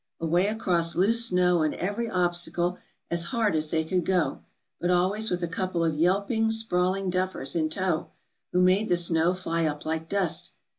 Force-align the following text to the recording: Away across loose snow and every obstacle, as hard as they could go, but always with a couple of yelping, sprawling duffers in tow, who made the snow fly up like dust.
Away 0.19 0.47
across 0.47 0.95
loose 0.95 1.25
snow 1.27 1.61
and 1.61 1.75
every 1.75 2.09
obstacle, 2.09 2.79
as 3.11 3.25
hard 3.25 3.55
as 3.55 3.69
they 3.69 3.83
could 3.83 4.03
go, 4.03 4.41
but 4.79 4.89
always 4.89 5.29
with 5.29 5.43
a 5.43 5.47
couple 5.47 5.85
of 5.85 5.93
yelping, 5.93 6.49
sprawling 6.49 7.11
duffers 7.11 7.55
in 7.55 7.69
tow, 7.69 8.09
who 8.51 8.61
made 8.63 8.89
the 8.89 8.97
snow 8.97 9.35
fly 9.35 9.65
up 9.65 9.85
like 9.85 10.09
dust. 10.09 10.53